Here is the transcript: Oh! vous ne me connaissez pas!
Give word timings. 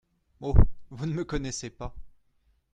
Oh! 0.39 0.55
vous 0.89 1.05
ne 1.05 1.13
me 1.13 1.23
connaissez 1.23 1.69
pas! 1.69 1.95